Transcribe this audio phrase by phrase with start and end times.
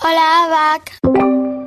[0.00, 0.92] Hola, Abac.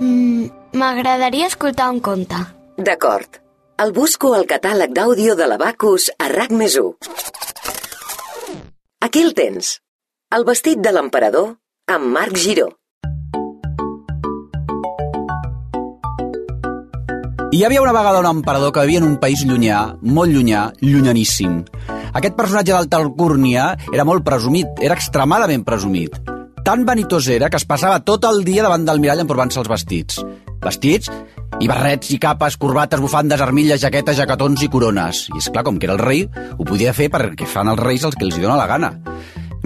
[0.00, 0.46] Mm,
[0.80, 2.38] M'agradaria escoltar un conte.
[2.78, 3.38] D'acord.
[3.82, 6.94] El busco al catàleg d'àudio de l'Abacus a RAC més 1.
[9.04, 9.74] Aquí el tens.
[10.32, 11.56] El vestit de l'emperador
[11.92, 12.70] amb Marc Giró.
[17.52, 21.60] Hi havia una vegada un emperador que vivia en un país llunyà, molt llunyà, llunyaníssim.
[22.16, 26.16] Aquest personatge d'alta alcúrnia era molt presumit, era extremadament presumit.
[26.62, 30.20] Tan vanitós era que es passava tot el dia davant del mirall emprovant-se els vestits.
[30.62, 31.10] Vestits
[31.58, 35.24] i barrets i capes, corbates, bufandes, armilles, jaquetes, jacatons i corones.
[35.34, 36.22] I és clar, com que era el rei,
[36.54, 38.92] ho podia fer perquè fan els reis els que els hi la gana.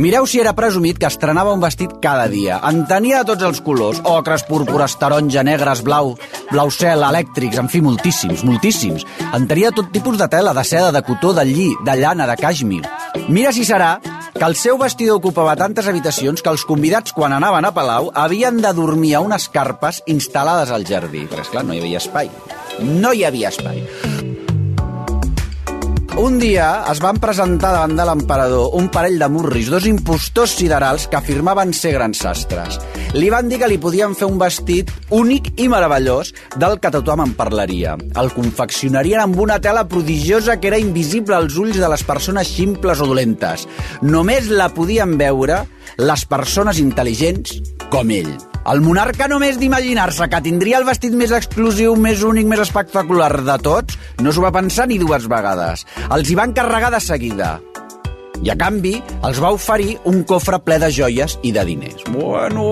[0.00, 2.59] Mireu si era presumit que estrenava un vestit cada dia.
[2.64, 6.14] En tenia de tots els colors, ocres, púrpures, taronja, negres, blau,
[6.50, 9.05] blau cel, elèctrics, en fi, moltíssims, moltíssims.
[9.36, 12.36] En tenia tot tipus de tela, de seda, de cotó, de lli, de llana, de
[12.41, 12.84] cashmir.
[13.28, 13.98] Mira si serà
[14.36, 18.60] que el seu vestidor ocupava tantes habitacions que els convidats, quan anaven a Palau, havien
[18.60, 21.24] de dormir a unes carpes instal·lades al jardí.
[21.30, 22.30] Perquè, esclar, no hi havia espai.
[22.84, 23.80] No hi havia espai.
[26.20, 31.08] Un dia es van presentar davant de l'emperador un parell de murris, dos impostors siderals
[31.12, 32.80] que afirmaven ser grans sastres.
[33.17, 37.23] Li van dir que li podien fer un vestit únic i meravellós del que tothom
[37.25, 37.95] en parlaria.
[38.20, 43.00] El confeccionarien amb una tela prodigiosa que era invisible als ulls de les persones ximples
[43.00, 43.64] o dolentes.
[44.03, 45.62] Només la podien veure
[45.97, 47.56] les persones intel·ligents
[47.89, 48.34] com ell.
[48.69, 53.56] El monarca només d'imaginar-se que tindria el vestit més exclusiu, més únic, més espectacular de
[53.64, 55.89] tots, no s'ho va pensar ni dues vegades.
[56.11, 57.56] Els hi van carregar de seguida.
[58.45, 58.95] I a canvi
[59.27, 62.05] els va oferir un cofre ple de joies i de diners.
[62.12, 62.67] Bueno,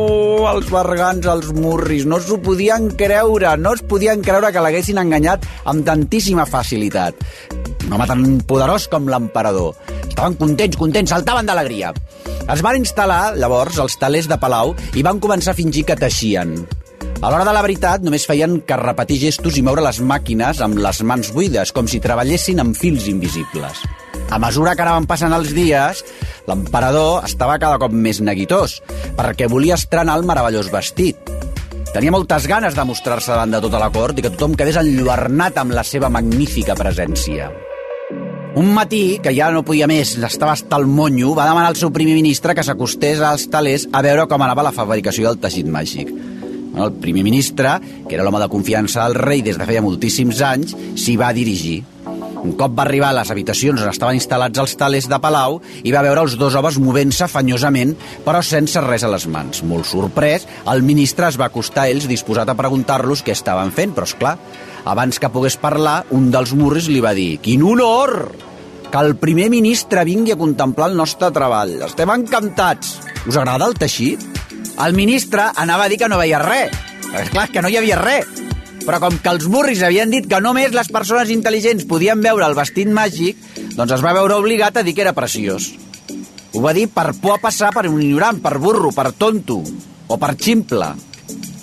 [0.51, 5.47] els bergants, els murris, no s'ho podien creure, no es podien creure que l'haguessin enganyat
[5.71, 7.19] amb tantíssima facilitat.
[7.85, 9.75] Un home tan poderós com l'emperador.
[10.05, 11.93] Estaven contents, contents, saltaven d'alegria.
[12.45, 16.57] Es van instal·lar, llavors, els talers de Palau i van començar a fingir que teixien.
[17.25, 20.81] A l'hora de la veritat, només feien que repetir gestos i moure les màquines amb
[20.85, 23.81] les mans buides, com si treballessin amb fils invisibles.
[24.31, 26.05] A mesura que anaven passant els dies,
[26.49, 28.81] l'emperador estava cada cop més neguitós,
[29.19, 31.21] perquè volia estrenar el meravellós vestit.
[31.95, 35.61] Tenia moltes ganes de mostrar-se davant de tota la cort i que tothom quedés enlluernat
[35.63, 37.53] amb la seva magnífica presència.
[38.55, 41.91] Un matí, que ja no podia més, estava hasta el monyo, va demanar al seu
[41.95, 46.11] primer ministre que s'acostés als talers a veure com anava la fabricació del teixit màgic.
[46.75, 50.75] El primer ministre, que era l'home de confiança del rei des de feia moltíssims anys,
[50.99, 51.85] s'hi va dirigir.
[52.45, 55.95] Un cop va arribar a les habitacions on estaven instal·lats els talers de Palau i
[55.95, 57.95] va veure els dos homes movent-se fanyosament,
[58.27, 59.63] però sense res a les mans.
[59.65, 63.97] Molt sorprès, el ministre es va acostar a ells disposat a preguntar-los què estaven fent,
[63.97, 64.37] però és clar,
[64.85, 68.29] abans que pogués parlar, un dels murris li va dir «Quin honor!
[68.93, 71.79] Que el primer ministre vingui a contemplar el nostre treball.
[71.89, 72.99] Estem encantats.
[73.25, 74.23] Us agrada el teixit?»
[74.85, 76.75] El ministre anava a dir que no veia res.
[77.15, 78.45] És clar, que no hi havia res.
[78.85, 82.57] Però com que els murris havien dit que només les persones intel·ligents podien veure el
[82.57, 83.39] vestit màgic,
[83.79, 85.71] doncs es va veure obligat a dir que era preciós.
[86.55, 89.63] Ho va dir per por a passar per un ignorant, per burro, per tonto
[90.07, 90.93] o per ximple.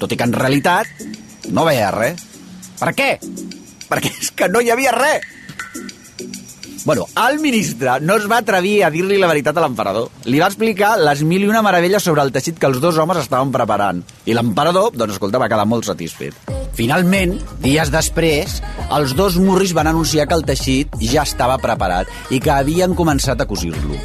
[0.01, 0.89] Tot i que en realitat
[1.53, 2.25] no veia res.
[2.81, 3.11] Per què?
[3.91, 5.29] Perquè és que no hi havia res.
[6.83, 10.09] Bueno, el ministre no es va atrevir a dir-li la veritat a l'emperador.
[10.25, 13.21] Li va explicar les mil i una meravelles sobre el teixit que els dos homes
[13.21, 14.01] estaven preparant.
[14.25, 16.60] I l'emperador, doncs escolta, va quedar molt satisfet.
[16.77, 18.59] Finalment, dies després,
[18.95, 23.41] els dos murris van anunciar que el teixit ja estava preparat i que havien començat
[23.41, 23.99] a cosir-lo.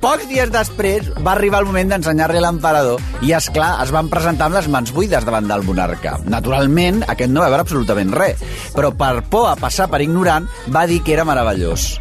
[0.00, 4.48] Pocs dies després va arribar el moment d'ensenyar-li l'emperador i, és clar, es van presentar
[4.48, 6.16] amb les mans buides davant del monarca.
[6.24, 8.40] Naturalment, aquest no va veure absolutament res,
[8.72, 11.92] però per por a passar per ignorant va dir que era meravellós.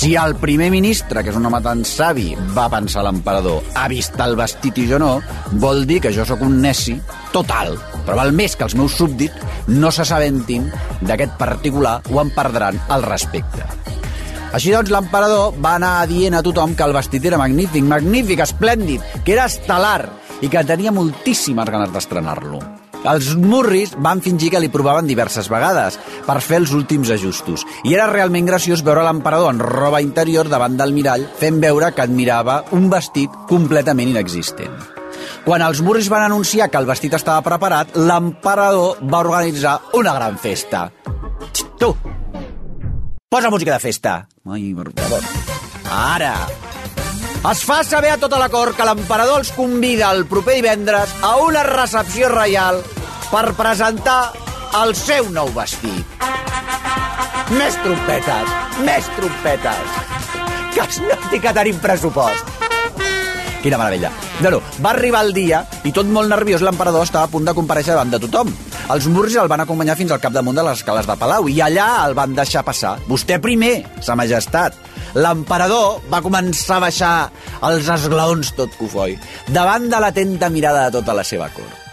[0.00, 4.14] Si el primer ministre, que és un home tan savi, va pensar l'emperador, ha vist
[4.24, 5.10] el vestit i jo no,
[5.60, 6.94] vol dir que jo sóc un neci
[7.34, 7.76] total.
[8.06, 10.70] Però val més que els meus súbdits no s'assabentin
[11.04, 13.68] d'aquest particular o en perdran el respecte.
[14.56, 19.04] Així doncs, l'emperador va anar dient a tothom que el vestit era magnífic, magnífic, esplèndid,
[19.20, 20.06] que era estel·lar
[20.40, 22.79] i que tenia moltíssimes ganes d'estrenar-lo.
[23.08, 27.64] Els murris van fingir que li provaven diverses vegades per fer els últims ajustos.
[27.88, 32.04] I era realment graciós veure l'emperador en roba interior davant del mirall fent veure que
[32.04, 34.76] admirava un vestit completament inexistent.
[35.44, 40.36] Quan els murris van anunciar que el vestit estava preparat, l'emperador va organitzar una gran
[40.38, 40.90] festa.
[41.80, 41.94] Tu,
[43.28, 44.26] posa música de festa.
[44.44, 45.24] Ai, per favor.
[45.90, 46.34] Ara,
[47.48, 51.36] es fa saber a tota la cort que l'emperador els convida el proper divendres a
[51.40, 52.82] una recepció reial
[53.30, 54.32] per presentar
[54.82, 56.04] el seu nou vestit.
[57.56, 58.52] Més trompetes,
[58.84, 59.98] més trompetes.
[60.80, 62.60] Noti que tenim pressupost.
[63.60, 64.10] Quina meravella.
[64.40, 67.92] Bueno, va arribar el dia i tot molt nerviós l'emperador estava a punt de compareixer
[67.92, 68.52] davant de tothom.
[68.90, 71.90] Els murris el van acompanyar fins al capdamunt de les escales de Palau i allà
[72.06, 72.96] el van deixar passar.
[73.08, 74.78] Vostè primer, sa majestat.
[75.18, 77.14] L'emperador va començar a baixar
[77.66, 79.18] els esglaons tot cofoi,
[79.50, 81.86] davant de l'atenta mirada de tota la seva cort.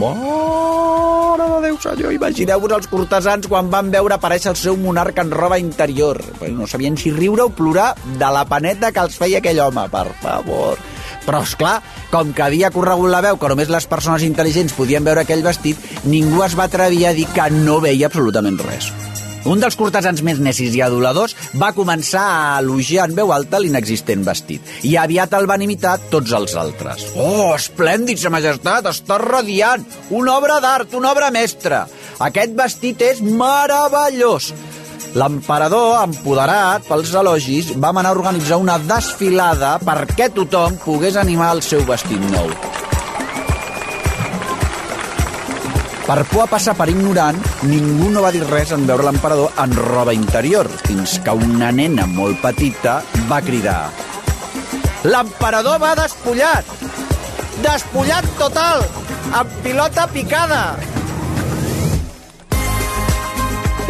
[0.00, 5.30] Mare de Déu, senyor, imagineu-vos els cortesans quan van veure aparèixer el seu monarca en
[5.30, 6.18] roba interior.
[6.50, 10.08] No sabien si riure o plorar de la paneta que els feia aquell home, per
[10.22, 10.80] favor.
[11.26, 11.76] Però, és clar,
[12.10, 15.78] com que havia corregut la veu que només les persones intel·ligents podien veure aquell vestit,
[16.02, 18.90] ningú es va atrevir a dir que no veia absolutament res.
[19.48, 24.24] Un dels cortesans més necis i aduladors va començar a elogiar en veu alta l'inexistent
[24.26, 27.06] vestit i aviat el van imitar tots els altres.
[27.16, 29.86] Oh, esplèndid, sa majestat, està radiant!
[30.10, 31.86] Una obra d'art, una obra mestra!
[32.20, 34.52] Aquest vestit és meravellós!
[35.16, 41.64] L'emperador, empoderat pels elogis, va manar a organitzar una desfilada perquè tothom pogués animar el
[41.66, 42.52] seu vestit nou.
[46.10, 47.36] Per por a passar per ignorant,
[47.70, 52.02] ningú no va dir res en veure l'emperador en roba interior, fins que una nena
[52.10, 52.96] molt petita
[53.28, 53.92] va cridar
[55.06, 56.74] L'emperador va despullat!
[57.62, 58.82] Despullat total!
[59.38, 60.60] Amb pilota picada!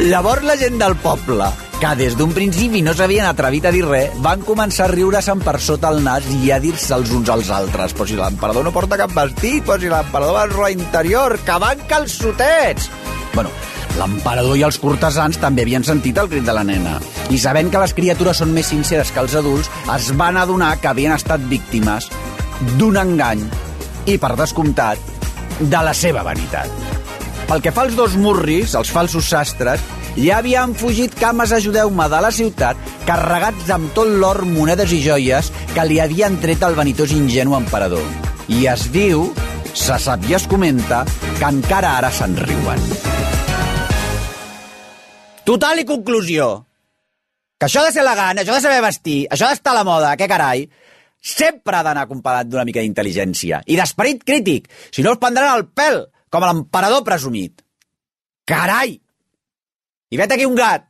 [0.05, 1.49] Llavors la gent del poble,
[1.81, 5.41] que des d'un principi no s'havien atrevit a dir res, van començar a riure se'n
[5.41, 7.94] per sota el nas i a dir-se els uns als altres.
[7.97, 11.56] Però si l'emperador no porta cap vestit, però si l'emperador va en roba interior, que
[11.62, 12.91] van calçotets!
[13.32, 13.49] Bueno,
[13.97, 16.99] l'emperador i els cortesans també havien sentit el crit de la nena.
[17.32, 20.91] I sabent que les criatures són més sinceres que els adults, es van adonar que
[20.93, 22.11] havien estat víctimes
[22.76, 23.47] d'un engany
[24.05, 25.00] i, per descomptat,
[25.61, 26.69] de la seva vanitat.
[27.49, 29.81] Pel que fa als dos murris, els falsos sastres,
[30.17, 35.51] ja havien fugit cames, ajudeu-me, de la ciutat, carregats amb tot l'or, monedes i joies
[35.75, 38.03] que li havien tret el vanitós ingenu emperador.
[38.51, 39.29] I es diu,
[39.75, 41.05] se sap i es comenta,
[41.39, 42.83] que encara ara se'n riuen.
[45.47, 46.51] Total i conclusió.
[47.61, 50.27] Que això de ser elegant, això de saber vestir, això d'estar a la moda, què
[50.31, 50.65] carai,
[51.21, 55.67] sempre ha d'anar acompanyat d'una mica d'intel·ligència i d'esperit crític, si no us prendran el
[55.69, 56.03] pèl,
[56.33, 57.61] com l'emperador presumit.
[58.49, 58.97] Carai!
[60.11, 60.89] I vet aquí un gat,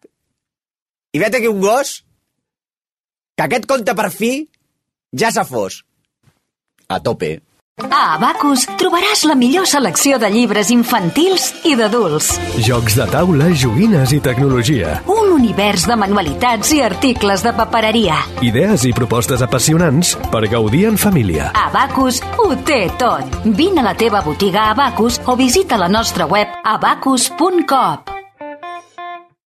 [1.13, 2.01] i vet aquí un gos,
[3.37, 4.33] que aquest conte per fi
[5.13, 5.83] ja s'ha fos.
[6.89, 7.39] A tope.
[7.81, 12.35] A Abacus trobaràs la millor selecció de llibres infantils i d'adults.
[12.67, 14.99] Jocs de taula, joguines i tecnologia.
[15.09, 18.19] Un univers de manualitats i articles de papereria.
[18.45, 21.51] Idees i propostes apassionants per gaudir en família.
[21.57, 23.41] Abacus ho té tot.
[23.49, 28.10] Vine a la teva botiga Abacus o visita la nostra web abacus.coop.